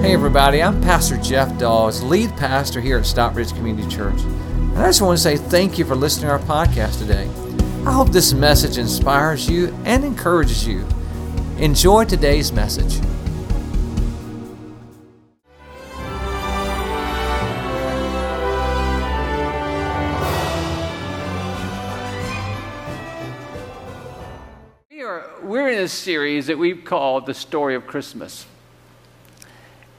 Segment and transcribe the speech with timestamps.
[0.00, 4.18] Hey, everybody, I'm Pastor Jeff Dawes, lead pastor here at Stockbridge Community Church.
[4.22, 7.28] And I just want to say thank you for listening to our podcast today.
[7.86, 10.86] I hope this message inspires you and encourages you.
[11.58, 12.98] Enjoy today's message.
[24.90, 28.46] We are, we're in a series that we've called The Story of Christmas.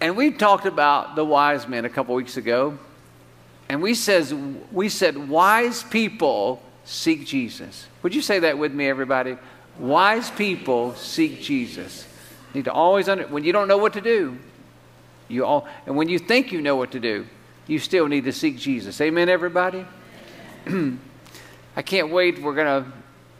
[0.02, 2.78] And we talked about the wise men a couple weeks ago.
[3.70, 4.34] And we, says,
[4.72, 7.88] we said, wise people seek Jesus.
[8.02, 9.38] Would you say that with me, everybody?
[9.80, 12.06] Wise people seek Jesus.
[12.54, 14.38] You need to always under, when you don't know what to do,
[15.30, 17.26] you all, and when you think you know what to do,
[17.68, 19.00] you still need to seek Jesus.
[19.00, 19.86] Amen, everybody?
[20.68, 22.42] I can't wait.
[22.42, 22.92] We're going to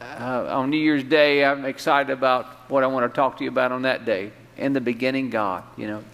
[0.02, 3.50] uh, on New Year's Day, I'm excited about what I want to talk to you
[3.50, 4.32] about on that day.
[4.56, 6.04] In the beginning, God, you know.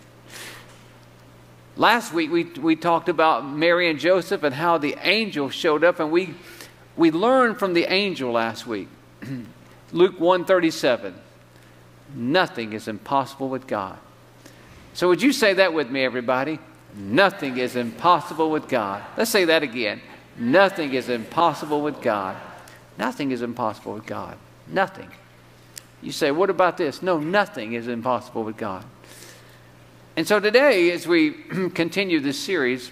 [1.79, 6.01] Last week, we, we talked about Mary and Joseph and how the angel showed up,
[6.01, 6.35] and we,
[6.97, 8.89] we learned from the angel last week.
[9.93, 11.15] Luke 137
[12.15, 13.97] Nothing is impossible with God.
[14.95, 16.59] So, would you say that with me, everybody?
[16.97, 19.05] Nothing is impossible with God.
[19.17, 20.01] Let's say that again.
[20.37, 22.37] Nothing is impossible with God.
[22.97, 24.37] Nothing is impossible with God.
[24.67, 25.11] Nothing.
[26.03, 27.03] You say, what about this?
[27.03, 28.85] No, nothing is impossible with God.
[30.19, 31.31] And so today, as we
[31.75, 32.91] continue this series,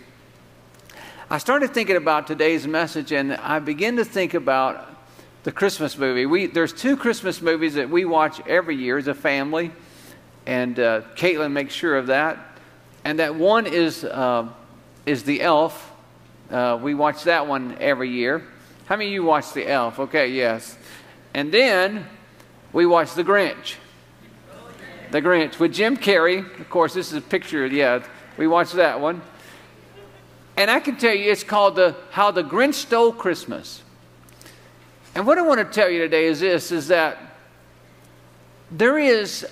[1.28, 4.86] I started thinking about today's message and I began to think about
[5.42, 6.24] the Christmas movie.
[6.24, 9.72] We, there's two Christmas movies that we watch every year as a family,
[10.46, 12.60] and uh, Caitlin makes sure of that.
[13.04, 14.48] And that one is, uh,
[15.04, 15.92] is The Elf.
[16.48, 18.46] Uh, we watch that one every year.
[18.84, 19.98] How many of you watch The Elf?
[19.98, 20.78] Okay, yes.
[21.34, 22.06] And then
[22.72, 23.78] we watch The Grinch.
[25.10, 26.38] The Grinch with Jim Carrey.
[26.60, 27.94] Of course, this is a picture, yeah.
[27.94, 28.02] Uh,
[28.36, 29.22] we watched that one.
[30.56, 33.82] And I can tell you, it's called the How the Grinch Stole Christmas.
[35.14, 37.18] And what I want to tell you today is this is that
[38.70, 39.46] there is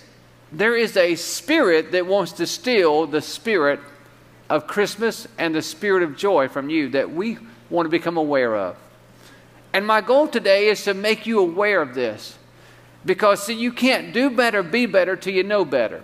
[0.52, 3.80] there is a spirit that wants to steal the spirit
[4.48, 7.38] of Christmas and the spirit of joy from you that we
[7.70, 8.76] want to become aware of.
[9.72, 12.38] And my goal today is to make you aware of this.
[13.06, 16.02] Because, see, you can't do better, be better till you know better.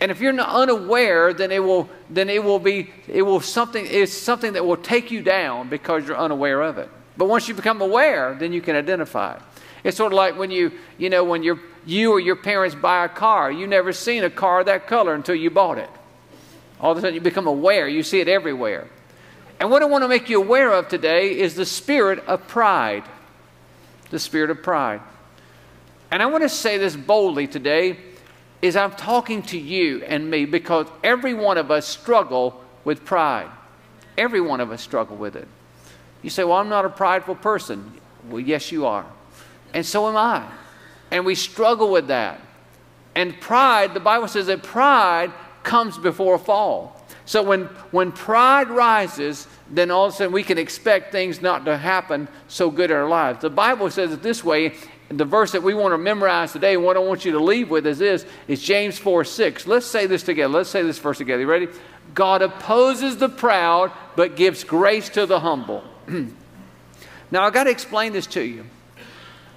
[0.00, 3.86] And if you're not unaware, then it will, then it will be, it will something,
[3.88, 6.88] it's something that will take you down because you're unaware of it.
[7.16, 9.42] But once you become aware, then you can identify it.
[9.82, 13.04] It's sort of like when you, you know, when you're you or your parents buy
[13.04, 15.90] a car, you never seen a car that color until you bought it.
[16.80, 18.88] All of a sudden you become aware, you see it everywhere.
[19.60, 23.04] And what I want to make you aware of today is the spirit of pride.
[24.10, 25.00] The spirit of pride.
[26.14, 27.96] And I want to say this boldly today
[28.62, 33.50] is I'm talking to you and me because every one of us struggle with pride.
[34.16, 35.48] Every one of us struggle with it.
[36.22, 37.94] You say, "Well, I'm not a prideful person."
[38.30, 39.04] Well, yes you are.
[39.72, 40.46] And so am I.
[41.10, 42.40] And we struggle with that.
[43.16, 45.32] And pride, the Bible says that pride
[45.64, 47.04] comes before a fall.
[47.26, 51.64] So when, when pride rises, then all of a sudden we can expect things not
[51.64, 53.40] to happen so good in our lives.
[53.40, 54.74] The Bible says it this way.
[55.08, 57.86] The verse that we want to memorize today, what I want you to leave with
[57.86, 59.66] is this, is James 4 6.
[59.66, 60.52] Let's say this together.
[60.52, 61.42] Let's say this verse together.
[61.42, 61.68] You ready?
[62.14, 65.84] God opposes the proud, but gives grace to the humble.
[67.30, 68.64] now, I've got to explain this to you.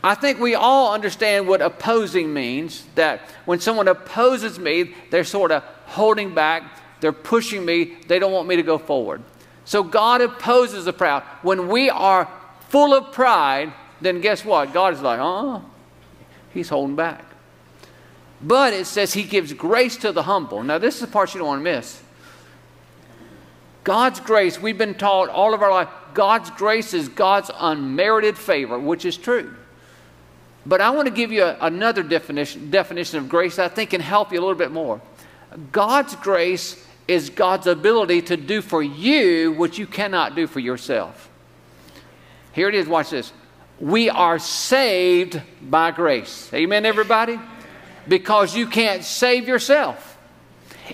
[0.04, 5.52] I think we all understand what opposing means that when someone opposes me, they're sort
[5.52, 6.64] of holding back,
[7.00, 9.22] they're pushing me, they don't want me to go forward.
[9.66, 11.24] So God opposes the proud.
[11.42, 12.32] When we are
[12.70, 14.74] full of pride, then guess what?
[14.74, 15.64] God is like, oh,
[16.54, 17.26] he's holding back.
[18.42, 20.64] But it says he gives grace to the humble.
[20.64, 22.02] Now, this is the part you don't want to miss.
[23.84, 28.78] God's grace, we've been taught all of our life, God's grace is God's unmerited favor,
[28.78, 29.56] which is true.
[30.66, 33.92] But I want to give you a, another definition, definition of grace that I think
[33.92, 35.00] can help you a little bit more.
[35.72, 41.30] God's grace is God's ability to do for you what you cannot do for yourself.
[42.52, 43.32] Here it is, watch this.
[43.80, 46.52] We are saved by grace.
[46.54, 47.40] Amen, everybody?
[48.08, 50.18] Because you can't save yourself.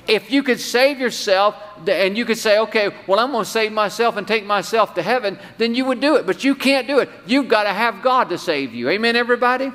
[0.07, 1.55] If you could save yourself
[1.87, 5.03] and you could say, okay, well, I'm going to save myself and take myself to
[5.03, 6.25] heaven, then you would do it.
[6.25, 7.09] But you can't do it.
[7.27, 8.89] You've got to have God to save you.
[8.89, 9.71] Amen, everybody?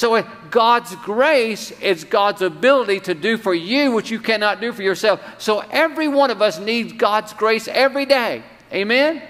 [0.00, 4.72] So uh, God's grace is God's ability to do for you what you cannot do
[4.72, 5.20] for yourself.
[5.36, 8.42] So every one of us needs God's grace every day.
[8.72, 9.22] Amen?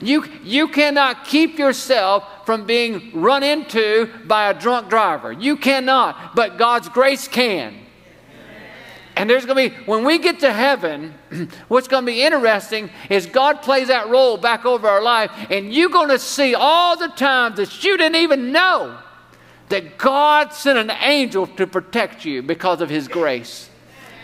[0.00, 5.30] You, you cannot keep yourself from being run into by a drunk driver.
[5.32, 7.76] You cannot, but God's grace can.
[9.16, 11.14] And there's going to be, when we get to heaven,
[11.68, 15.74] what's going to be interesting is God plays that role back over our life, and
[15.74, 18.98] you're going to see all the times that you didn't even know
[19.68, 23.68] that God sent an angel to protect you because of His grace.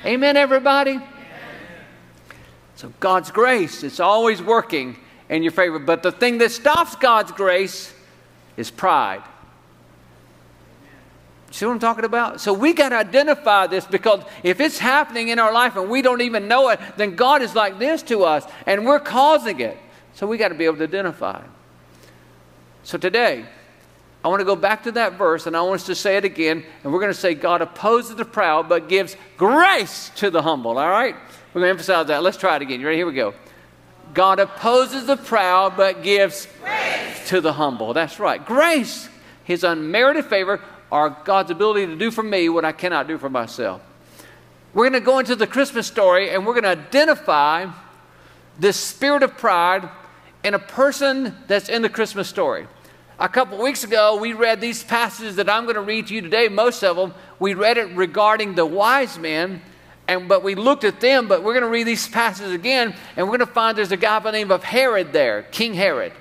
[0.04, 0.98] Amen, everybody?
[2.76, 4.96] So, God's grace, it's always working
[5.28, 5.78] in your favor.
[5.78, 7.92] But the thing that stops God's grace
[8.56, 9.22] is pride.
[11.50, 12.40] See what I'm talking about?
[12.40, 16.02] So we got to identify this because if it's happening in our life and we
[16.02, 19.78] don't even know it, then God is like this to us and we're causing it.
[20.14, 21.42] So we got to be able to identify.
[22.82, 23.46] So today,
[24.24, 26.24] I want to go back to that verse and I want us to say it
[26.24, 26.64] again.
[26.82, 30.78] And we're going to say, God opposes the proud but gives grace to the humble.
[30.78, 31.14] All right?
[31.54, 32.22] We're going to emphasize that.
[32.22, 32.80] Let's try it again.
[32.80, 32.98] You ready?
[32.98, 33.34] Here we go.
[34.16, 37.92] God opposes the proud but gives grace to the humble.
[37.92, 38.42] That's right.
[38.44, 39.10] Grace,
[39.44, 43.28] his unmerited favor, are God's ability to do for me what I cannot do for
[43.28, 43.82] myself.
[44.72, 47.66] We're going to go into the Christmas story and we're going to identify
[48.58, 49.86] this spirit of pride
[50.42, 52.66] in a person that's in the Christmas story.
[53.18, 56.22] A couple weeks ago, we read these passages that I'm going to read to you
[56.22, 57.12] today, most of them.
[57.38, 59.60] We read it regarding the wise men,
[60.08, 63.26] and, but we looked at them, but we're going to read these passages again, and
[63.26, 66.12] we're going to find there's a guy by the name of Herod there, King Herod.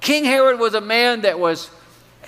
[0.00, 1.70] King Herod was a man that was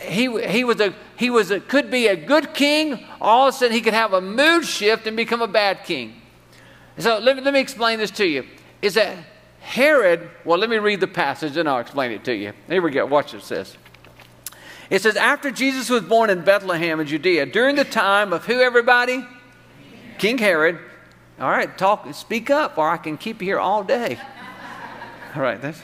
[0.00, 3.56] he, he was a he was a, could be a good king all of a
[3.58, 6.14] sudden he could have a mood shift and become a bad king.
[6.98, 8.46] So let me, let me explain this to you.
[8.82, 9.18] Is that
[9.60, 12.52] herod well let me read the passage and i'll explain it to you.
[12.66, 13.76] Here we go watch what it says.
[14.88, 18.60] It says after jesus was born in bethlehem in judea during the time of who
[18.60, 19.26] everybody
[20.20, 20.78] king herod
[21.40, 24.18] all right talk speak up or i can keep you here all day
[25.34, 25.82] all right that's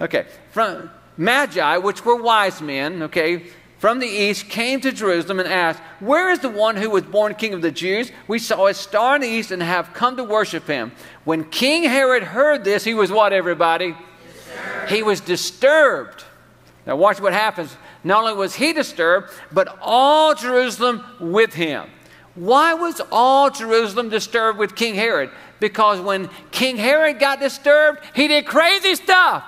[0.00, 3.46] okay from Magi, which were wise men, okay,
[3.78, 7.34] from the east came to Jerusalem and asked, Where is the one who was born
[7.34, 8.12] king of the Jews?
[8.28, 10.92] We saw a star in the east and have come to worship him.
[11.24, 13.94] When King Herod heard this, he was what, everybody?
[14.32, 14.90] Disturbed.
[14.90, 16.24] He was disturbed.
[16.86, 17.76] Now, watch what happens.
[18.04, 21.88] Not only was he disturbed, but all Jerusalem with him.
[22.34, 25.30] Why was all Jerusalem disturbed with King Herod?
[25.60, 29.44] Because when King Herod got disturbed, he did crazy stuff.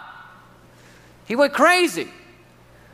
[1.26, 2.08] He went crazy.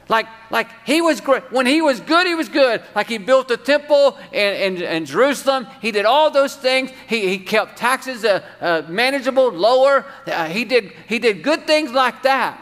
[0.08, 1.52] Like, like he was great.
[1.52, 2.82] When he was good, he was good.
[2.94, 5.66] Like he built the temple in, in, in Jerusalem.
[5.80, 6.90] He did all those things.
[7.08, 10.04] He, he kept taxes uh, uh, manageable, lower.
[10.26, 12.60] Uh, he, did, he did good things like that.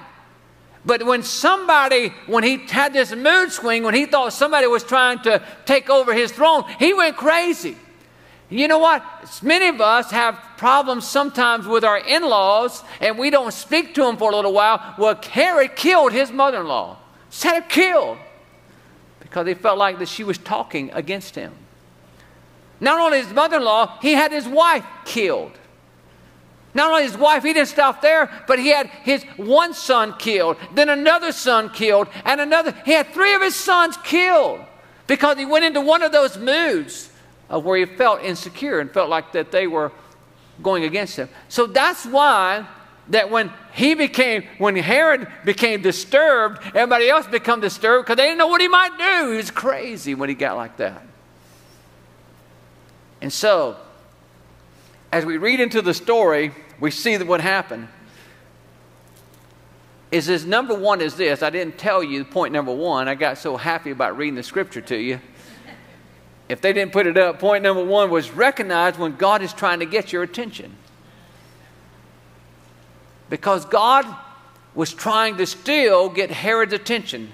[0.84, 5.18] But when somebody, when he had this mood swing, when he thought somebody was trying
[5.20, 7.76] to take over his throne, he went crazy.
[8.50, 9.04] You know what?
[9.42, 14.02] Many of us have problems sometimes with our in laws and we don't speak to
[14.02, 14.94] them for a little while.
[14.96, 16.96] Well, Herod killed his mother in law,
[17.28, 18.18] said her killed
[19.20, 21.52] because he felt like that she was talking against him.
[22.80, 25.52] Not only his mother in law, he had his wife killed.
[26.78, 30.58] Not only his wife, he didn't stop there, but he had his one son killed,
[30.74, 32.72] then another son killed, and another.
[32.84, 34.60] He had three of his sons killed
[35.08, 37.10] because he went into one of those moods
[37.50, 39.90] of where he felt insecure and felt like that they were
[40.62, 41.28] going against him.
[41.48, 42.64] So that's why
[43.08, 48.38] that when he became, when Herod became disturbed, everybody else become disturbed because they didn't
[48.38, 49.32] know what he might do.
[49.32, 51.02] He was crazy when he got like that.
[53.20, 53.78] And so,
[55.10, 57.88] as we read into the story, we see that what happened
[60.10, 61.42] is this number one is this.
[61.42, 63.08] I didn't tell you point number one.
[63.08, 65.20] I got so happy about reading the scripture to you
[66.48, 69.80] if they didn't put it up, point number one was recognize when God is trying
[69.80, 70.74] to get your attention.
[73.28, 74.06] Because God
[74.74, 77.32] was trying to still get Herod's attention.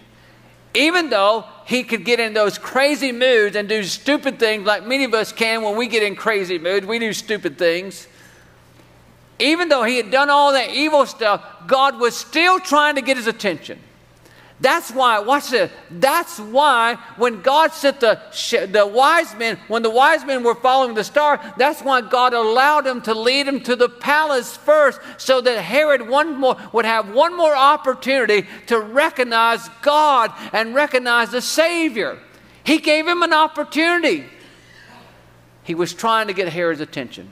[0.74, 5.04] Even though he could get in those crazy moods and do stupid things like many
[5.04, 8.08] of us can when we get in crazy moods, we do stupid things.
[9.38, 13.16] Even though he had done all that evil stuff, God was still trying to get
[13.16, 13.80] his attention.
[14.60, 15.70] That's why, watch this.
[15.90, 18.20] That's why when God sent the,
[18.70, 22.82] the wise men, when the wise men were following the star, that's why God allowed
[22.82, 27.12] them to lead them to the palace first so that Herod one more, would have
[27.12, 32.18] one more opportunity to recognize God and recognize the Savior.
[32.62, 34.24] He gave him an opportunity.
[35.64, 37.28] He was trying to get Herod's attention.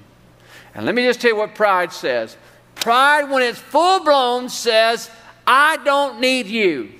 [0.75, 2.37] And let me just tell you what pride says.
[2.75, 5.11] Pride, when it's full blown, says,
[5.47, 6.93] I don't need you.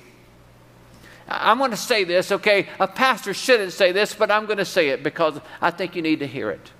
[1.27, 2.67] I'm going to say this, okay?
[2.79, 6.01] A pastor shouldn't say this, but I'm going to say it because I think you
[6.01, 6.71] need to hear it.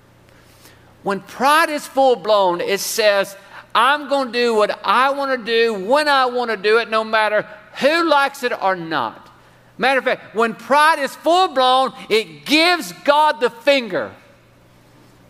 [1.02, 3.36] When pride is full blown, it says,
[3.74, 6.88] I'm going to do what I want to do when I want to do it,
[6.88, 7.42] no matter
[7.80, 9.30] who likes it or not.
[9.76, 14.14] Matter of fact, when pride is full blown, it gives God the finger.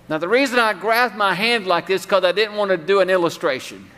[0.08, 3.00] Now, the reason I grasped my hand like this because I didn't want to do
[3.00, 3.90] an illustration.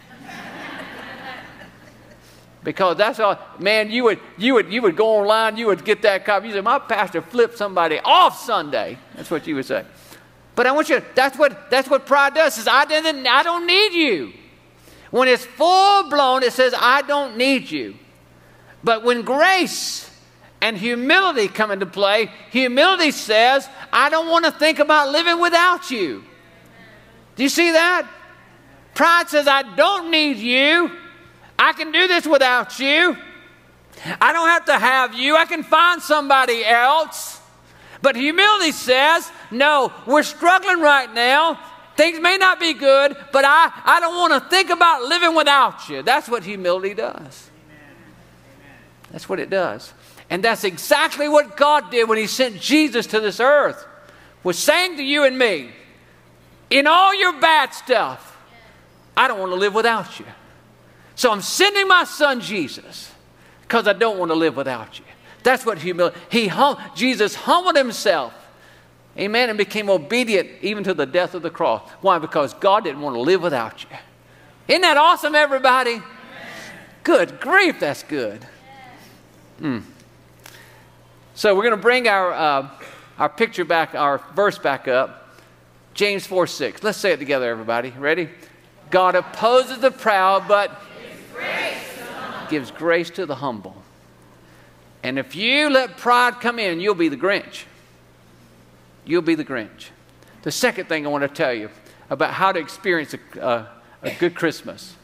[2.62, 6.02] because that's all, man, you would, you, would, you would go online, you would get
[6.02, 6.48] that copy.
[6.48, 8.98] You say, My pastor flipped somebody off Sunday.
[9.16, 9.84] That's what you would say.
[10.54, 13.66] But I want you, that's what, that's what pride does, is I, didn't, I don't
[13.66, 14.32] need you.
[15.10, 17.96] When it's full blown, it says, I don't need you.
[18.82, 20.10] But when grace
[20.66, 25.92] and humility come into play, humility says, I don't want to think about living without
[25.92, 26.24] you.
[27.36, 28.10] Do you see that?
[28.92, 30.90] Pride says, I don't need you.
[31.56, 33.16] I can do this without you.
[34.20, 35.36] I don't have to have you.
[35.36, 37.40] I can find somebody else.
[38.02, 41.60] But humility says, no, we're struggling right now.
[41.96, 45.88] Things may not be good, but I, I don't want to think about living without
[45.88, 46.02] you.
[46.02, 47.50] That's what humility does.
[49.10, 49.92] That's what it does.
[50.28, 53.86] And that's exactly what God did when He sent Jesus to this earth.
[54.42, 55.70] Was saying to you and me,
[56.70, 58.36] in all your bad stuff,
[59.16, 60.26] I don't want to live without you.
[61.14, 63.12] So I'm sending my son Jesus
[63.62, 65.04] because I don't want to live without you.
[65.42, 66.18] That's what humility.
[66.30, 68.34] He hum, Jesus humbled himself,
[69.16, 71.88] amen, and became obedient even to the death of the cross.
[72.00, 72.18] Why?
[72.18, 73.96] Because God didn't want to live without you.
[74.68, 76.02] Isn't that awesome, everybody?
[77.04, 78.44] Good grief, that's good.
[79.60, 79.82] Mm.
[81.34, 82.70] So we're going to bring our, uh,
[83.18, 85.38] our picture back, our verse back up.
[85.94, 86.82] James 4 6.
[86.82, 87.90] Let's say it together, everybody.
[87.90, 88.28] Ready?
[88.90, 90.82] God opposes the proud, but
[92.48, 93.82] gives grace to the humble.
[95.02, 97.64] And if you let pride come in, you'll be the Grinch.
[99.04, 99.88] You'll be the Grinch.
[100.42, 101.70] The second thing I want to tell you
[102.10, 103.66] about how to experience a,
[104.02, 104.94] a good Christmas.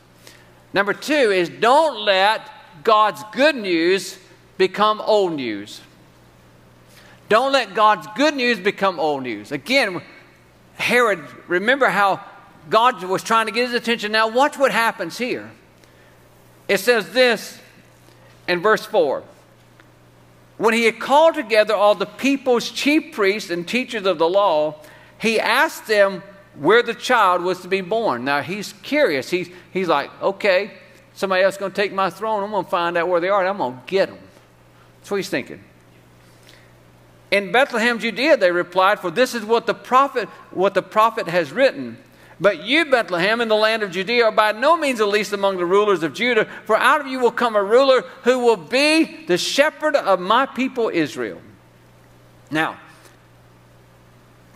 [0.73, 2.49] Number two is don't let
[2.85, 4.19] God's good news
[4.63, 5.81] become old news.
[7.29, 9.51] Don't let God's good news become old news.
[9.51, 10.01] Again,
[10.75, 12.21] Herod, remember how
[12.71, 14.13] God was trying to get his attention.
[14.13, 15.51] Now, watch what happens here.
[16.69, 17.59] It says this
[18.47, 19.25] in verse 4
[20.59, 24.77] When he had called together all the people's chief priests and teachers of the law,
[25.19, 26.23] he asked them
[26.55, 28.25] where the child was to be born.
[28.25, 29.29] Now, he's curious.
[29.29, 30.71] He's, he's like, okay,
[31.15, 32.45] somebody else going to take my throne.
[32.45, 34.19] I'm going to find out where they are, and I'm going to get them.
[35.03, 35.65] That's what he's thinking.
[37.33, 41.51] In Bethlehem, Judea, they replied, for this is what the prophet, what the prophet has
[41.51, 41.99] written.
[42.39, 45.57] But you, Bethlehem, in the land of Judea, are by no means the least among
[45.57, 49.25] the rulers of Judah, for out of you will come a ruler who will be
[49.27, 51.41] the shepherd of my people Israel.
[52.49, 52.79] Now,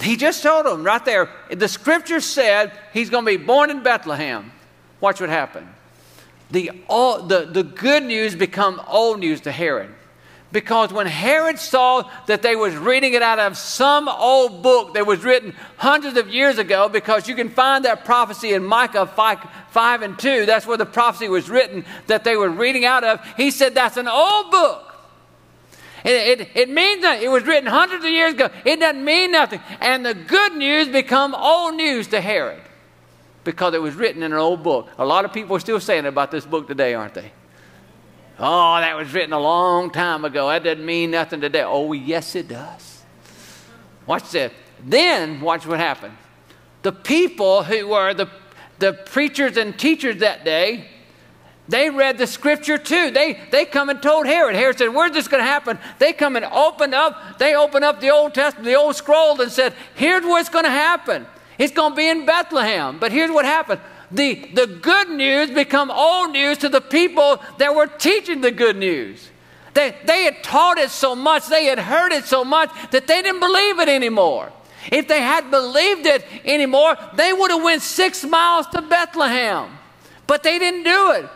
[0.01, 3.83] he just told them right there, the scripture said he's going to be born in
[3.83, 4.53] Bethlehem.
[5.01, 5.67] Watch what happened.
[6.53, 9.93] The, all, the, the good news become old news to Herod
[10.53, 15.07] because when Herod saw that they was reading it out of some old book that
[15.07, 19.39] was written hundreds of years ago, because you can find that prophecy in Micah 5,
[19.71, 23.21] 5 and 2, that's where the prophecy was written that they were reading out of,
[23.37, 24.83] he said that's an old book.
[26.05, 28.49] It, it, it means that it was written hundreds of years ago.
[28.65, 29.61] It doesn't mean nothing.
[29.81, 32.63] And the good news become old news to Herod
[33.43, 34.89] because it was written in an old book.
[34.99, 37.33] A lot of people are still saying about this book today, aren't they?
[38.39, 40.49] Oh, that was written a long time ago.
[40.49, 41.63] That doesn't mean nothing today.
[41.63, 43.03] Oh, yes, it does.
[44.07, 44.53] Watch this.
[44.85, 46.17] Then, watch what happened.
[46.83, 48.29] The people who were the,
[48.79, 50.89] the preachers and teachers that day,
[51.67, 53.11] they read the scripture too.
[53.11, 54.55] They, they come and told Herod.
[54.55, 55.79] Herod said, Where's this going to happen?
[55.99, 59.51] They come and opened up, they opened up the Old Testament, the old scroll, and
[59.51, 61.27] said, Here's what's going to happen.
[61.59, 62.99] It's going to be in Bethlehem.
[62.99, 67.75] But here's what happened the, the good news become old news to the people that
[67.75, 69.31] were teaching the good news.
[69.75, 73.23] They, they had taught it so much, they had heard it so much that they
[73.23, 74.53] didn't believe it anymore.
[74.91, 79.71] If they had believed it anymore, they would have went six miles to Bethlehem.
[80.27, 81.29] But they didn't do it.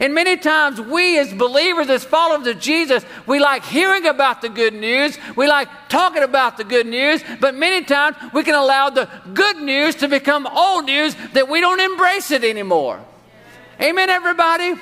[0.00, 4.48] And many times we as believers, as followers of Jesus, we like hearing about the
[4.48, 5.18] good news.
[5.36, 7.22] We like talking about the good news.
[7.40, 11.60] But many times we can allow the good news to become old news that we
[11.60, 13.00] don't embrace it anymore.
[13.80, 14.74] Amen, everybody?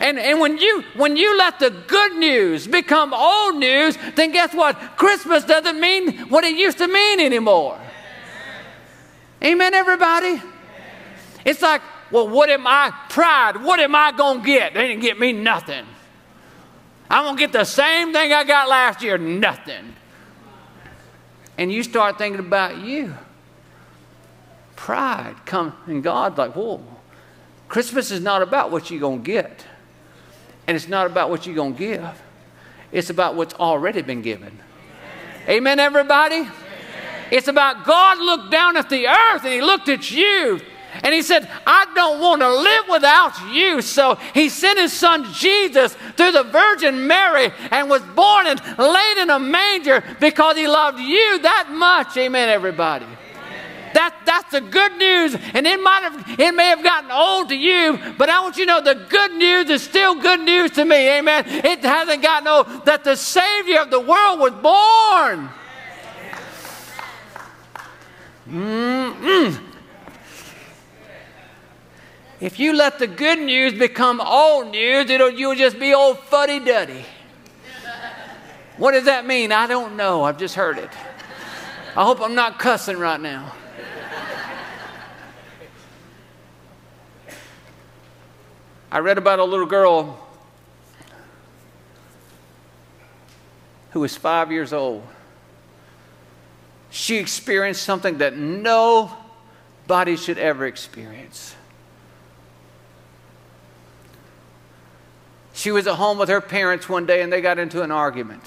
[0.00, 4.52] And, and when, you, when you let the good news become old news, then guess
[4.52, 4.74] what?
[4.96, 7.78] Christmas doesn't mean what it used to mean anymore.
[9.44, 10.42] Amen, everybody?
[11.44, 12.92] It's like well, what am I?
[13.08, 14.74] Pride, what am I going to get?
[14.74, 15.86] They didn't get me nothing.
[17.10, 19.94] I'm going to get the same thing I got last year, nothing.
[21.58, 23.14] And you start thinking about you.
[24.76, 26.82] Pride come, and God's like, whoa.
[27.68, 29.64] Christmas is not about what you're going to get,
[30.66, 32.22] and it's not about what you're going to give.
[32.90, 34.58] It's about what's already been given.
[35.48, 36.46] Amen, everybody?
[37.30, 40.60] It's about God looked down at the earth and He looked at you.
[41.02, 43.80] And he said, I don't want to live without you.
[43.80, 49.18] So he sent his son Jesus through the Virgin Mary and was born and laid
[49.18, 52.16] in a manger because he loved you that much.
[52.16, 53.06] Amen, everybody.
[53.94, 55.36] That, that's the good news.
[55.54, 58.66] And it might have, it may have gotten old to you, but I want you
[58.66, 61.18] to know the good news is still good news to me.
[61.18, 61.44] Amen.
[61.46, 65.50] It hasn't gotten old that the Savior of the world was born.
[68.48, 69.71] Mm-mm.
[72.42, 76.58] If you let the good news become old news, it'll, you'll just be old fuddy
[76.58, 77.04] duddy.
[78.78, 79.52] What does that mean?
[79.52, 80.24] I don't know.
[80.24, 80.90] I've just heard it.
[81.96, 83.54] I hope I'm not cussing right now.
[88.90, 90.18] I read about a little girl
[93.90, 95.06] who was five years old.
[96.90, 101.54] She experienced something that nobody should ever experience.
[105.62, 108.42] She was at home with her parents one day and they got into an argument.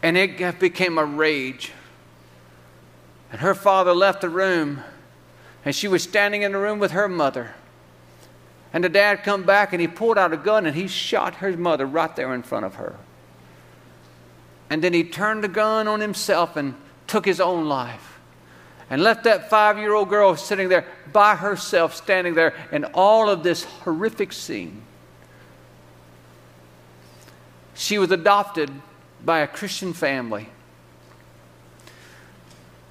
[0.00, 1.72] And it became a rage.
[3.32, 4.84] And her father left the room
[5.64, 7.56] and she was standing in the room with her mother.
[8.72, 11.56] And the dad come back and he pulled out a gun and he shot her
[11.56, 12.94] mother right there in front of her.
[14.70, 16.76] And then he turned the gun on himself and
[17.08, 18.20] took his own life.
[18.88, 23.28] And left that five year old girl sitting there by herself, standing there in all
[23.28, 24.82] of this horrific scene.
[27.74, 28.70] She was adopted
[29.24, 30.48] by a Christian family.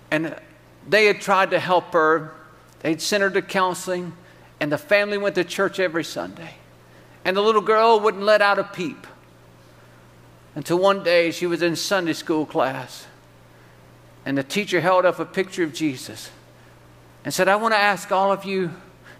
[0.09, 0.35] And
[0.87, 2.33] they had tried to help her.
[2.79, 4.13] They'd sent her to counseling.
[4.59, 6.55] And the family went to church every Sunday.
[7.23, 9.07] And the little girl wouldn't let out a peep
[10.55, 13.07] until one day she was in Sunday school class.
[14.25, 16.29] And the teacher held up a picture of Jesus
[17.23, 18.71] and said, I want to ask all of you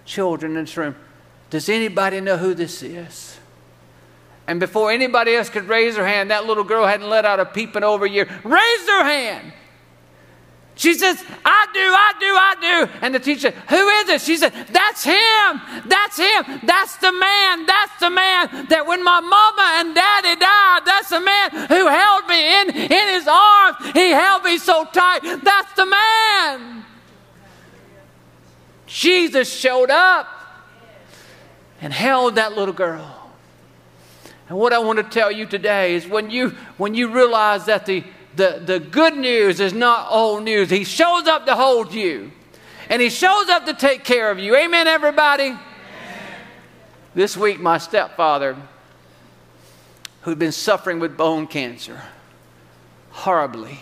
[0.06, 0.96] children in this room,
[1.50, 3.38] does anybody know who this is?
[4.52, 7.46] And before anybody else could raise her hand, that little girl hadn't let out a
[7.46, 8.26] peep in over a year.
[8.44, 9.54] Raise her hand.
[10.76, 12.92] She says, I do, I do, I do.
[13.02, 14.20] And the teacher, who is it?
[14.20, 15.62] She said, That's him.
[15.88, 16.60] That's him.
[16.66, 17.66] That's the man.
[17.66, 22.28] That's the man that when my mama and daddy died, that's the man who held
[22.28, 23.78] me in, in his arms.
[23.94, 25.22] He held me so tight.
[25.46, 26.84] That's the man.
[28.86, 30.28] Jesus showed up
[31.80, 33.21] and held that little girl.
[34.52, 37.86] And what I want to tell you today is when you when you realize that
[37.86, 38.04] the
[38.36, 40.70] the, the good news is not old news.
[40.70, 42.34] He shows up to hold you,
[42.90, 44.54] and He shows up to take care of you.
[44.54, 45.52] Amen, everybody?
[45.52, 45.60] Amen.
[47.16, 48.58] This week, my stepfather,
[50.24, 52.02] who'd been suffering with bone cancer
[53.12, 53.80] horribly,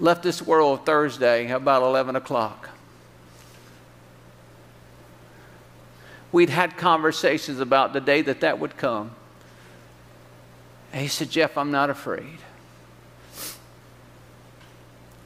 [0.00, 2.70] left this world Thursday about 11 o'clock.
[6.32, 9.10] We'd had conversations about the day that that would come.
[10.92, 12.38] And he said, Jeff, I'm not afraid.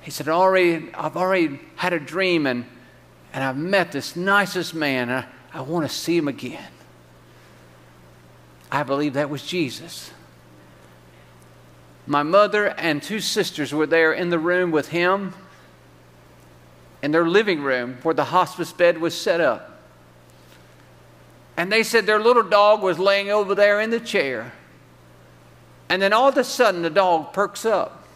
[0.02, 2.66] He said, already, I've already had a dream and,
[3.32, 6.66] and I've met this nicest man and I, I want to see him again.
[8.70, 10.10] I believe that was Jesus.
[12.06, 15.32] My mother and two sisters were there in the room with him
[17.02, 19.73] in their living room where the hospice bed was set up.
[21.56, 24.52] And they said their little dog was laying over there in the chair.
[25.88, 28.06] And then all of a sudden, the dog perks up,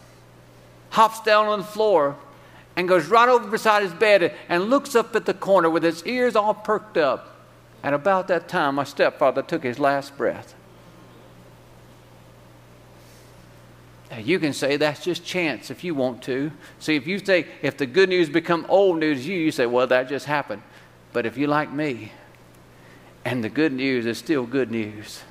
[0.89, 2.17] hops down on the floor,
[2.75, 6.03] and goes right over beside his bed and looks up at the corner with his
[6.05, 7.35] ears all perked up.
[7.83, 10.55] And about that time, my stepfather took his last breath.
[14.11, 16.51] Now, you can say that's just chance if you want to.
[16.79, 19.87] See, if you say, if the good news become old news you, you say, well,
[19.87, 20.63] that just happened.
[21.13, 22.11] But if you like me,
[23.29, 25.21] and the good news is still good news,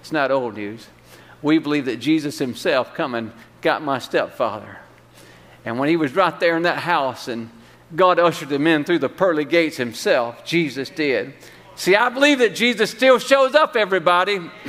[0.00, 0.86] it's not old news
[1.42, 4.78] we believe that Jesus himself come and got my stepfather.
[5.64, 7.50] And when he was right there in that house and
[7.94, 11.34] God ushered him in through the pearly gates himself, Jesus did.
[11.74, 14.38] See, I believe that Jesus still shows up, everybody.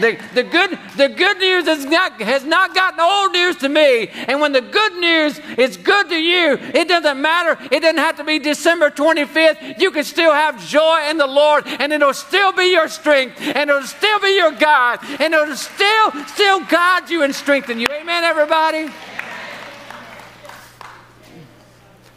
[0.00, 4.08] the, the, good, the good news has not, has not gotten old news to me.
[4.08, 7.56] And when the good news is good to you, it doesn't matter.
[7.70, 9.80] It doesn't have to be December 25th.
[9.80, 13.70] You can still have joy in the Lord, and it'll still be your strength, and
[13.70, 17.86] it'll still be your God, and it'll still, still guide you and strengthen you.
[17.92, 18.88] Amen, everybody?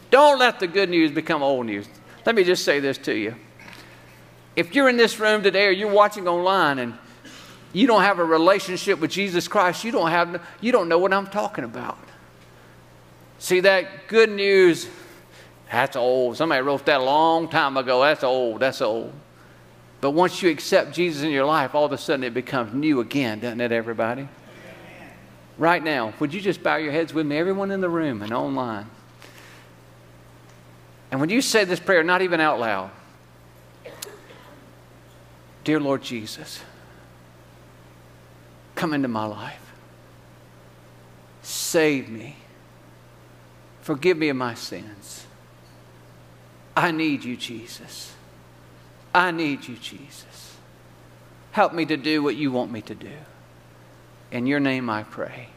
[0.10, 1.88] Don't let the good news become old news.
[2.26, 3.36] Let me just say this to you
[4.56, 6.98] if you're in this room today or you're watching online and
[7.74, 11.14] you don't have a relationship with Jesus Christ, you don't, have, you don't know what
[11.14, 11.98] I'm talking about.
[13.40, 14.88] See, that good news,
[15.72, 16.38] that's old.
[16.38, 18.02] Somebody wrote that a long time ago.
[18.02, 18.60] That's old.
[18.60, 19.14] That's old.
[20.02, 23.00] But once you accept Jesus in your life, all of a sudden it becomes new
[23.00, 24.28] again, doesn't it, everybody?
[25.58, 28.34] Right now, would you just bow your heads with me, everyone in the room and
[28.34, 28.88] online?
[31.12, 32.90] And when you say this prayer, not even out loud,
[35.64, 36.62] Dear Lord Jesus,
[38.76, 39.74] come into my life.
[41.44, 42.36] Save me.
[43.82, 45.26] Forgive me of my sins.
[46.76, 48.14] I need you, Jesus.
[49.14, 50.56] I need you, Jesus.
[51.52, 53.12] Help me to do what you want me to do.
[54.32, 55.50] In your name I pray.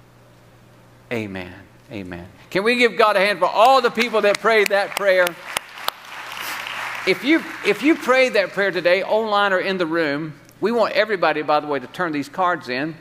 [1.12, 1.54] Amen.
[1.92, 2.26] Amen.
[2.50, 5.28] Can we give God a hand for all the people that prayed that prayer?
[7.06, 10.94] If you, if you prayed that prayer today, online or in the room, we want
[10.94, 12.96] everybody, by the way, to turn these cards in.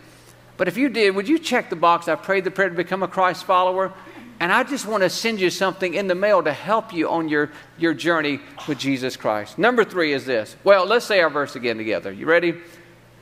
[0.57, 2.09] But if you did, would you check the box?
[2.09, 3.93] I prayed the prayer to become a Christ follower.
[4.41, 7.29] And I just want to send you something in the mail to help you on
[7.29, 9.57] your, your journey with Jesus Christ.
[9.57, 10.57] Number three is this.
[10.65, 12.11] Well, let's say our verse again together.
[12.11, 12.55] You ready?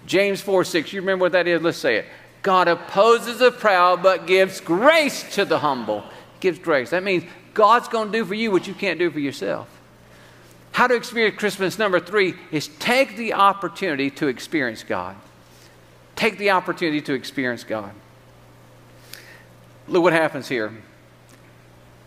[0.07, 0.93] James 4 6.
[0.93, 1.61] You remember what that is?
[1.61, 2.05] Let's say it.
[2.41, 6.03] God opposes the proud, but gives grace to the humble.
[6.39, 6.89] Gives grace.
[6.89, 9.70] That means God's going to do for you what you can't do for yourself.
[10.71, 15.15] How to experience Christmas, number three, is take the opportunity to experience God.
[16.15, 17.91] Take the opportunity to experience God.
[19.87, 20.71] Look what happens here.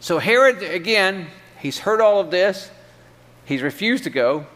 [0.00, 1.26] So, Herod, again,
[1.58, 2.70] he's heard all of this,
[3.44, 4.40] he's refused to go.
[4.40, 4.46] It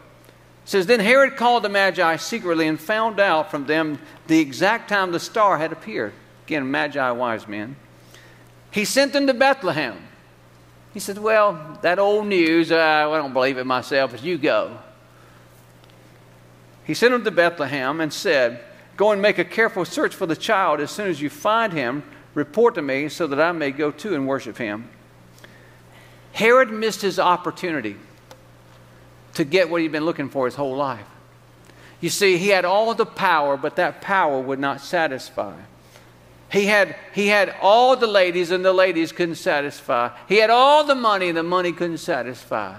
[0.65, 5.11] says, Then Herod called the Magi secretly and found out from them the exact time
[5.11, 6.13] the star had appeared.
[6.45, 7.75] Again, Magi, wise men.
[8.71, 9.97] He sent them to Bethlehem
[10.93, 14.77] he said, Well, that old news, uh, I don't believe it myself, but you go.
[16.83, 18.63] He sent him to Bethlehem and said,
[18.97, 20.79] Go and make a careful search for the child.
[20.79, 24.15] As soon as you find him, report to me so that I may go too
[24.15, 24.89] and worship him.
[26.31, 27.95] Herod missed his opportunity
[29.35, 31.05] to get what he'd been looking for his whole life.
[32.01, 35.55] You see, he had all the power, but that power would not satisfy.
[36.51, 40.09] He had, he had all the ladies, and the ladies couldn't satisfy.
[40.27, 42.75] He had all the money, and the money couldn't satisfy.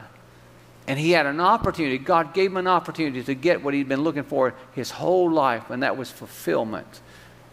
[0.89, 1.99] And he had an opportunity.
[1.99, 5.71] God gave him an opportunity to get what he'd been looking for his whole life,
[5.71, 7.01] and that was fulfillment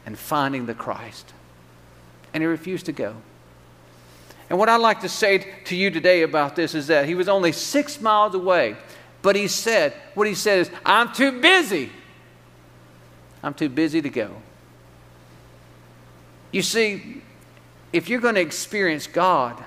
[0.08, 1.34] and finding the Christ.
[2.34, 3.16] And he refused to go.
[4.50, 7.28] And what I'd like to say to you today about this is that he was
[7.28, 8.76] only six miles away,
[9.22, 11.92] but he said, what he said is, I'm too busy.
[13.44, 14.32] I'm too busy to go.
[16.52, 17.22] You see,
[17.94, 19.64] if you're going to experience God,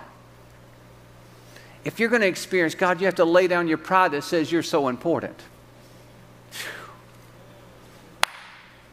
[1.85, 4.53] if you're going to experience God, you have to lay down your pride that says
[4.53, 5.39] you're so important.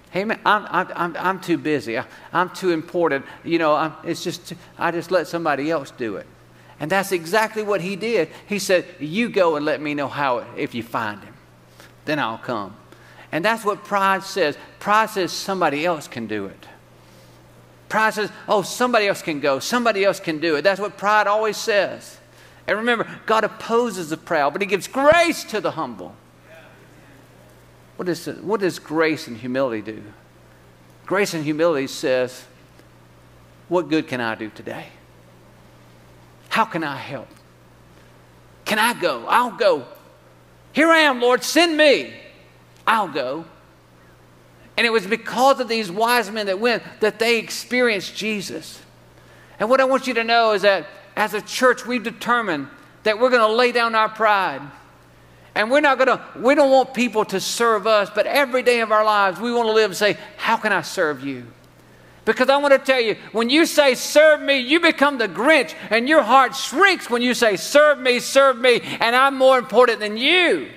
[0.09, 1.97] Hey man, I'm, I'm, I'm too busy.
[1.97, 3.25] I, am too important.
[3.43, 6.25] You know, I'm, it's just, I just let somebody else do it.
[6.79, 8.29] And that's exactly what he did.
[8.47, 11.33] He said, You go and let me know how, if you find him.
[12.05, 12.75] Then I'll come.
[13.31, 14.57] And that's what pride says.
[14.79, 16.67] Pride says somebody else can do it.
[17.89, 20.63] Pride says, oh, somebody else can go, somebody else can do it.
[20.63, 22.17] That's what pride always says.
[22.67, 26.15] And remember, God opposes the proud, but He gives grace to the humble.
[27.95, 30.03] What, is, what does grace and humility do?
[31.05, 32.45] Grace and humility says,
[33.69, 34.87] What good can I do today?
[36.49, 37.29] How can I help?
[38.65, 39.25] Can I go?
[39.27, 39.85] I'll go.
[40.73, 42.13] Here I am, Lord, send me.
[42.85, 43.45] I'll go.
[44.77, 48.79] And it was because of these wise men that went that they experienced Jesus.
[49.59, 52.67] And what I want you to know is that as a church, we've determined
[53.03, 54.61] that we're going to lay down our pride.
[55.55, 58.81] And we're not going to, we don't want people to serve us, but every day
[58.81, 61.47] of our lives, we want to live and say, How can I serve you?
[62.25, 65.73] Because I want to tell you, when you say, Serve me, you become the Grinch,
[65.89, 69.99] and your heart shrinks when you say, Serve me, serve me, and I'm more important
[69.99, 70.69] than you.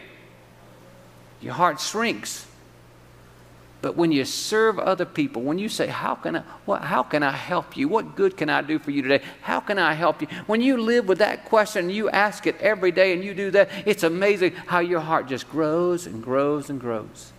[1.43, 2.47] Your heart shrinks.
[3.83, 7.23] But when you serve other people, when you say, how can, I, what, how can
[7.23, 7.89] I help you?
[7.89, 9.25] What good can I do for you today?
[9.41, 10.29] How can I help you?
[10.47, 13.71] When you live with that question, you ask it every day and you do that,
[13.87, 17.33] it's amazing how your heart just grows and grows and grows.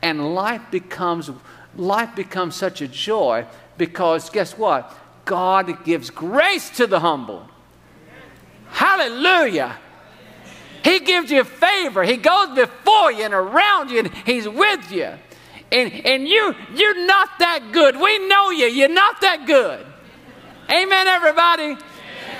[0.00, 1.30] And life becomes,
[1.76, 3.44] life becomes such a joy
[3.76, 4.90] because guess what?
[5.26, 7.46] God gives grace to the humble.
[8.70, 9.76] Hallelujah.
[10.82, 12.04] He gives you favor.
[12.04, 15.12] He goes before you and around you and He's with you
[15.72, 17.96] and, and you, you're not that good.
[17.96, 18.66] We know you.
[18.66, 19.84] You're not that good.
[20.70, 21.76] Amen, everybody.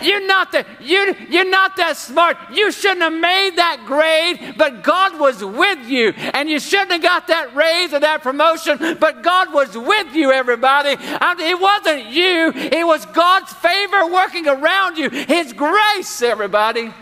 [0.03, 2.37] You're not that, you, you're not that smart.
[2.53, 6.11] You shouldn't have made that grade, but God was with you.
[6.11, 10.33] And you shouldn't have got that raise or that promotion, but God was with you,
[10.33, 10.97] everybody.
[11.01, 16.93] And it wasn't you, it was God's favor working around you, His grace, everybody.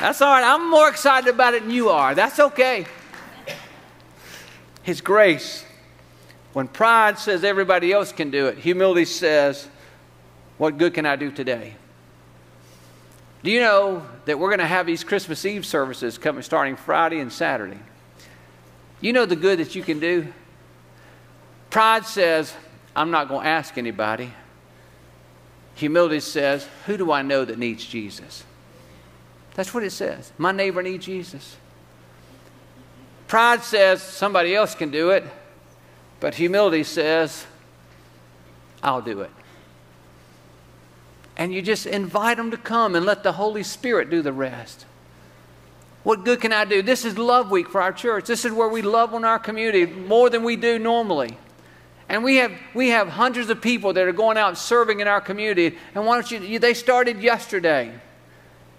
[0.00, 0.44] That's all right.
[0.44, 2.14] I'm more excited about it than you are.
[2.14, 2.86] That's okay.
[4.86, 5.64] His grace.
[6.52, 9.66] When pride says everybody else can do it, humility says,
[10.58, 11.74] What good can I do today?
[13.42, 17.18] Do you know that we're going to have these Christmas Eve services coming starting Friday
[17.18, 17.80] and Saturday?
[19.00, 20.32] You know the good that you can do?
[21.68, 22.54] Pride says,
[22.94, 24.32] I'm not going to ask anybody.
[25.74, 28.44] Humility says, Who do I know that needs Jesus?
[29.56, 30.30] That's what it says.
[30.38, 31.56] My neighbor needs Jesus.
[33.28, 35.24] Pride says somebody else can do it,
[36.20, 37.46] but humility says,
[38.82, 39.30] I'll do it.
[41.36, 44.86] And you just invite them to come and let the Holy Spirit do the rest.
[46.02, 46.82] What good can I do?
[46.82, 48.26] This is Love Week for our church.
[48.26, 51.36] This is where we love on our community more than we do normally.
[52.08, 55.20] And we have, we have hundreds of people that are going out serving in our
[55.20, 55.76] community.
[55.94, 57.92] And why don't you, they started yesterday.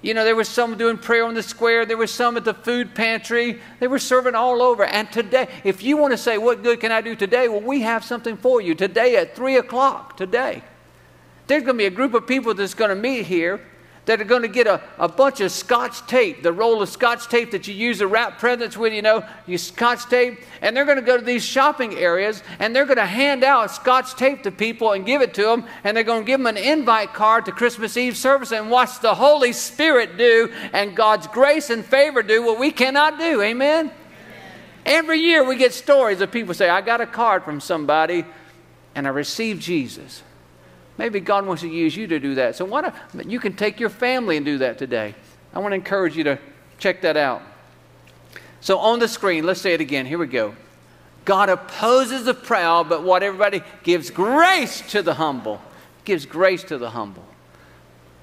[0.07, 1.85] You know, there was some doing prayer on the square.
[1.85, 3.59] There was some at the food pantry.
[3.81, 4.85] They were serving all over.
[4.85, 7.49] And today, if you want to say, what good can I do today?
[7.49, 8.73] Well, we have something for you.
[8.73, 10.63] Today at 3 o'clock, today.
[11.47, 13.59] There's going to be a group of people that's going to meet here
[14.07, 17.27] that are going to get a, a bunch of scotch tape, the roll of scotch
[17.27, 20.85] tape that you use to wrap presents with, you know, you scotch tape, and they're
[20.85, 24.43] going to go to these shopping areas and they're going to hand out scotch tape
[24.43, 27.13] to people and give it to them, and they're going to give them an invite
[27.13, 31.85] card to Christmas Eve service and watch the Holy Spirit do and God's grace and
[31.85, 33.41] favor do what we cannot do.
[33.41, 33.87] Amen?
[33.87, 33.91] Amen.
[34.85, 38.23] Every year we get stories of people say, I got a card from somebody
[38.95, 40.23] and I received Jesus.
[40.97, 42.55] Maybe God wants to use you to do that.
[42.55, 45.15] So why not, you can take your family and do that today.
[45.53, 46.39] I want to encourage you to
[46.79, 47.41] check that out.
[48.61, 50.05] So on the screen, let's say it again.
[50.05, 50.55] Here we go.
[51.25, 55.61] God opposes the proud, but what everybody gives grace to the humble.
[56.05, 57.25] Gives grace to the humble.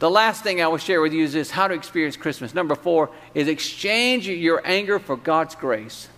[0.01, 2.55] The last thing I will share with you is this how to experience Christmas.
[2.55, 6.09] Number four is exchange your anger for God's grace.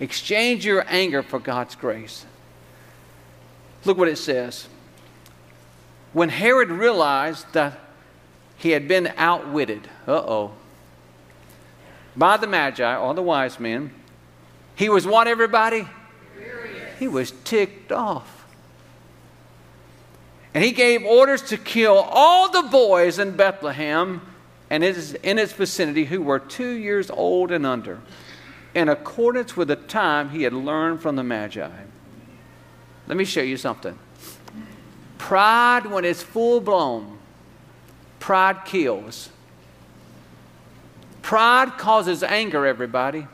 [0.00, 2.26] Exchange your anger for God's grace.
[3.84, 4.68] Look what it says.
[6.12, 7.78] When Herod realized that
[8.56, 10.52] he had been outwitted, uh oh,
[12.16, 13.92] by the Magi or the wise men,
[14.74, 15.88] he was what, everybody?
[16.36, 16.98] Furious.
[16.98, 18.46] He was ticked off.
[20.54, 24.22] And he gave orders to kill all the boys in Bethlehem
[24.70, 28.00] and in its vicinity who were two years old and under,
[28.74, 31.70] in accordance with the time he had learned from the Magi.
[33.06, 33.98] Let me show you something.
[35.18, 37.18] Pride, when it's full blown,
[38.20, 39.30] pride kills.
[41.22, 43.26] Pride causes anger, everybody.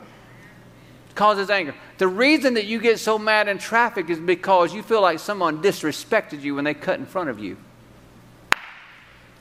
[1.13, 1.73] Causes anger.
[1.97, 5.61] The reason that you get so mad in traffic is because you feel like someone
[5.61, 7.55] disrespected you when they cut in front of you.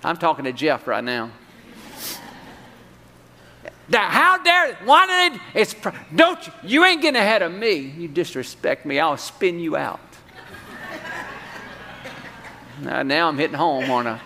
[0.05, 1.31] I'm talking to Jeff right now.
[3.89, 4.77] Now, how dare?
[4.85, 5.61] Why did they?
[5.61, 5.75] It's
[6.15, 6.53] don't you?
[6.63, 7.75] You ain't getting ahead of me.
[7.75, 8.99] You disrespect me.
[8.99, 10.01] I'll spin you out.
[12.81, 14.21] Now, now I'm hitting home on a.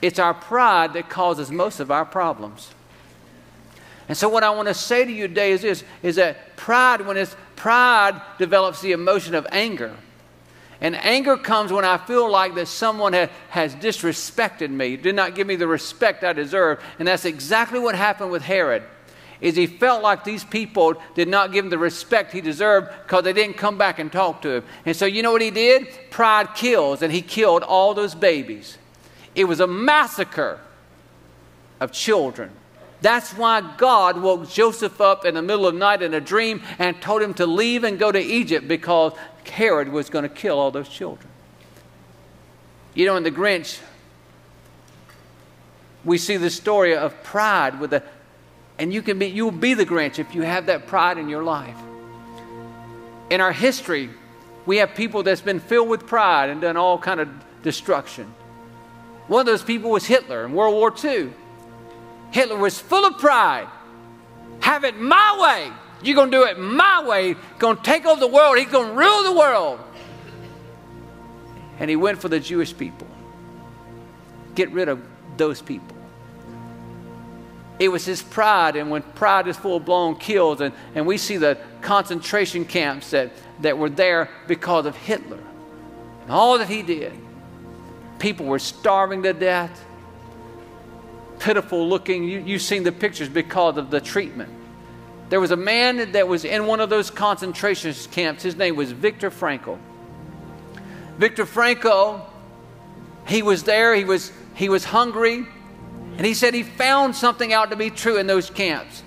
[0.00, 2.70] It's our pride that causes most of our problems.
[4.08, 7.06] And so, what I want to say to you today is this: is that pride,
[7.06, 9.96] when it's pride, develops the emotion of anger.
[10.80, 15.34] And anger comes when I feel like that someone ha- has disrespected me, did not
[15.34, 16.80] give me the respect I deserve.
[17.00, 18.84] And that's exactly what happened with Herod
[19.40, 23.24] is he felt like these people did not give him the respect he deserved because
[23.24, 24.64] they didn't come back and talk to him.
[24.84, 25.88] And so you know what he did?
[26.10, 28.78] Pride kills, and he killed all those babies.
[29.34, 30.60] It was a massacre
[31.80, 32.50] of children.
[33.00, 36.62] That's why God woke Joseph up in the middle of the night in a dream
[36.80, 39.12] and told him to leave and go to Egypt because
[39.44, 41.28] Herod was going to kill all those children.
[42.94, 43.80] You know, in the Grinch,
[46.04, 48.02] we see the story of pride with the
[48.78, 51.42] and you can be you'll be the Grinch if you have that pride in your
[51.42, 51.76] life.
[53.30, 54.10] In our history,
[54.66, 57.28] we have people that's been filled with pride and done all kind of
[57.62, 58.32] destruction.
[59.26, 61.30] One of those people was Hitler in World War II.
[62.30, 63.68] Hitler was full of pride.
[64.60, 65.72] Have it my way.
[66.02, 67.36] You're going to do it my way.
[67.58, 68.58] Going to take over the world.
[68.58, 69.80] He's going to rule the world.
[71.78, 73.06] And he went for the Jewish people.
[74.54, 75.02] Get rid of
[75.36, 75.97] those people.
[77.78, 80.60] It was his pride, and when pride is full blown, kills.
[80.60, 85.38] And, and we see the concentration camps that, that were there because of Hitler.
[86.22, 87.12] and all that he did.
[88.18, 89.84] People were starving to death,
[91.38, 92.24] pitiful looking.
[92.24, 94.50] You, you've seen the pictures because of the treatment.
[95.28, 98.42] There was a man that was in one of those concentration camps.
[98.42, 99.78] His name was Viktor Frankl.
[101.16, 102.22] Viktor Frankl,
[103.26, 105.46] he was there, he was, he was hungry,
[106.18, 109.04] and he said he found something out to be true in those camps.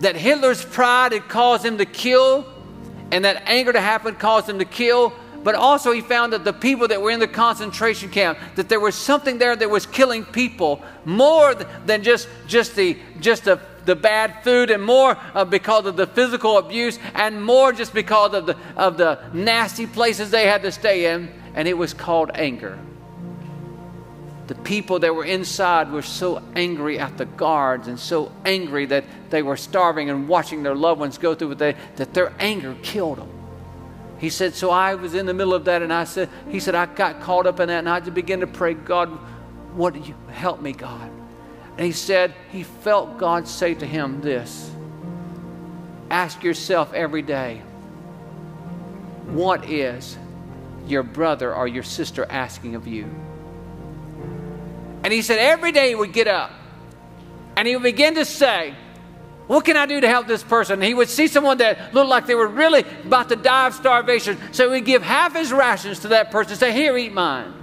[0.00, 2.50] That Hitler's pride had caused him to kill,
[3.12, 5.12] and that anger to happen caused him to kill,
[5.44, 8.80] but also he found that the people that were in the concentration camp that there
[8.80, 13.96] was something there that was killing people more than just just the just the the
[13.96, 18.46] bad food and more uh, because of the physical abuse and more just because of
[18.46, 21.32] the of the nasty places they had to stay in.
[21.54, 22.78] And it was called anger
[24.50, 29.04] the people that were inside were so angry at the guards and so angry that
[29.30, 33.18] they were starving and watching their loved ones go through it that their anger killed
[33.18, 33.30] them
[34.20, 36.74] he said, So I was in the middle of that, and I said, He said,
[36.74, 39.08] I got caught up in that, and I just began to pray, God,
[39.74, 41.10] what do you help me, God?
[41.78, 44.70] And he said, He felt God say to him this
[46.10, 47.62] Ask yourself every day,
[49.28, 50.18] what is
[50.86, 53.08] your brother or your sister asking of you?
[55.02, 56.50] And he said, every day he would get up
[57.56, 58.74] and he would begin to say,
[59.46, 60.80] what can I do to help this person?
[60.80, 64.38] he would see someone that looked like they were really about to die of starvation.
[64.52, 67.54] So he would give half his rations to that person and say, Here, eat mine.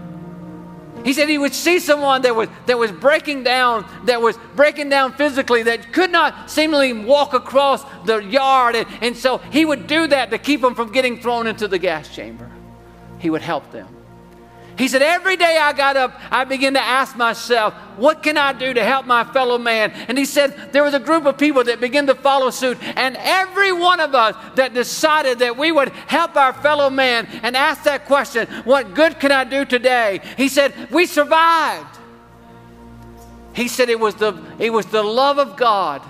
[1.05, 4.89] He said he would see someone that was, that was breaking down, that was breaking
[4.89, 8.75] down physically, that could not seemingly walk across the yard.
[8.75, 11.79] And, and so he would do that to keep them from getting thrown into the
[11.79, 12.51] gas chamber.
[13.19, 13.96] He would help them.
[14.77, 18.53] He said, Every day I got up, I began to ask myself, What can I
[18.53, 19.91] do to help my fellow man?
[19.91, 22.77] And he said, There was a group of people that began to follow suit.
[22.95, 27.57] And every one of us that decided that we would help our fellow man and
[27.57, 30.21] ask that question, What good can I do today?
[30.37, 31.97] He said, We survived.
[33.53, 36.03] He said it was the, it was the love of God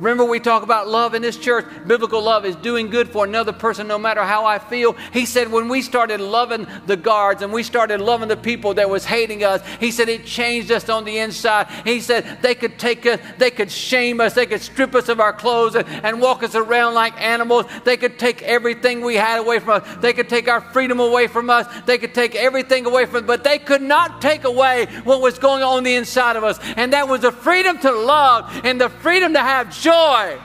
[0.00, 1.66] Remember, we talk about love in this church.
[1.86, 4.94] Biblical love is doing good for another person no matter how I feel.
[5.12, 8.88] He said, when we started loving the guards and we started loving the people that
[8.88, 11.68] was hating us, he said it changed us on the inside.
[11.84, 15.20] He said they could take us, they could shame us, they could strip us of
[15.20, 17.66] our clothes and, and walk us around like animals.
[17.84, 19.96] They could take everything we had away from us.
[20.00, 21.66] They could take our freedom away from us.
[21.84, 25.38] They could take everything away from us, but they could not take away what was
[25.38, 26.58] going on, the inside of us.
[26.76, 30.38] And that was the freedom to love and the freedom to have joy joy.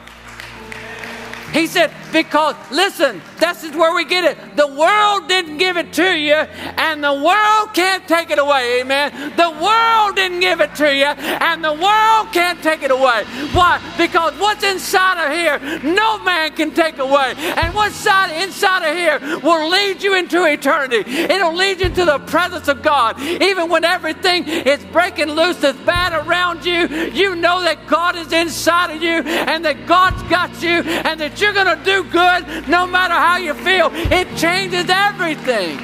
[1.53, 4.55] He said, because, listen, this is where we get it.
[4.55, 8.79] The world didn't give it to you, and the world can't take it away.
[8.79, 9.33] Amen.
[9.35, 13.25] The world didn't give it to you, and the world can't take it away.
[13.51, 13.81] Why?
[13.97, 17.33] Because what's inside of here, no man can take away.
[17.35, 21.03] And what's inside of here will lead you into eternity.
[21.05, 23.19] It'll lead you to the presence of God.
[23.19, 28.31] Even when everything is breaking loose that's bad around you, you know that God is
[28.31, 32.67] inside of you, and that God's got you, and that you're going to do good
[32.67, 33.89] no matter how you feel.
[33.93, 35.79] It changes everything.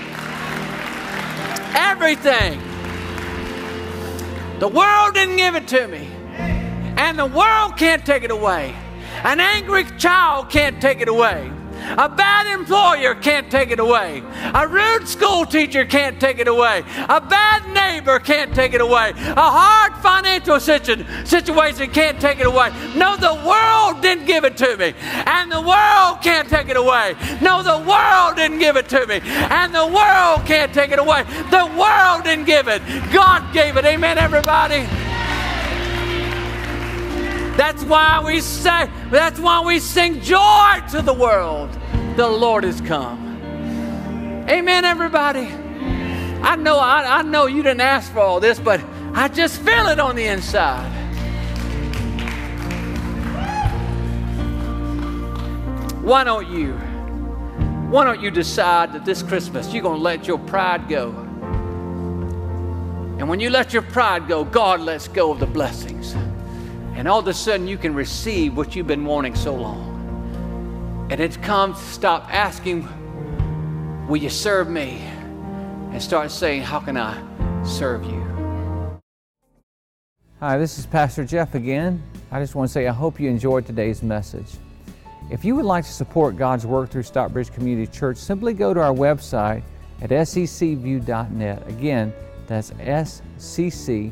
[1.76, 2.60] Everything.
[4.60, 6.08] The world didn't give it to me,
[6.96, 8.76] and the world can't take it away.
[9.24, 11.52] An angry child can't take it away.
[11.98, 14.24] A bad employer can't take it away.
[14.54, 16.84] A rude school teacher can't take it away.
[17.10, 19.12] A bad neighbor can't take it away.
[19.16, 22.72] A hard financial situation can't take it away.
[22.96, 24.94] No, the world didn't give it to me.
[25.26, 27.16] And the world can't take it away.
[27.42, 29.20] No, the world didn't give it to me.
[29.24, 31.24] And the world can't take it away.
[31.50, 32.82] The world didn't give it.
[33.12, 33.86] God gave it.
[33.86, 34.88] Amen, everybody.
[37.58, 41.70] That's why we say, that's why we sing joy to the world.
[42.16, 43.38] The Lord has come.
[44.50, 45.48] Amen, everybody.
[46.44, 48.84] I know, I, I know you didn't ask for all this, but
[49.14, 50.90] I just feel it on the inside.
[56.02, 56.74] Why don't you?
[57.92, 61.10] Why don't you decide that this Christmas you're going to let your pride go?
[63.20, 66.16] And when you let your pride go, God lets go of the blessings.
[67.02, 71.08] And all of a sudden, you can receive what you've been wanting so long.
[71.10, 72.88] And it's come to stop asking,
[74.08, 75.02] Will you serve me?
[75.92, 77.20] And start saying, How can I
[77.66, 78.24] serve you?
[80.42, 82.04] Hi, this is Pastor Jeff again.
[82.32, 84.52] I just want to say I hope you enjoyed today's message.
[85.32, 88.80] If you would like to support God's work through Stockbridge Community Church, simply go to
[88.80, 89.64] our website
[90.04, 91.68] at sccview.net.
[91.68, 92.14] Again,
[92.46, 92.70] that's
[93.40, 94.12] sccview.net